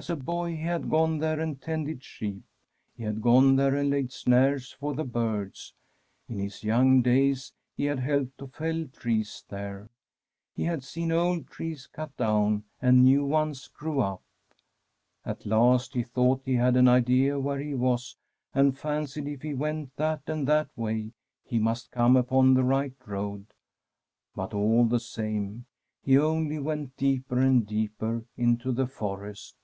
[0.00, 2.44] As a boy he had gone there and tended sheep.
[2.96, 5.74] He had gone there and laid snares for the birds.
[6.28, 9.90] In his young days he had helped to fell trees there.
[10.54, 14.22] He had seen old trees cut down and new ones grow up.
[15.26, 18.16] At last he thought he had an idea where he was,
[18.54, 21.10] and fancied if he went that and that way
[21.42, 23.46] he must come upon the right road;
[24.36, 25.66] but all the same,
[26.04, 29.56] he only went deeper and deeper into the forest.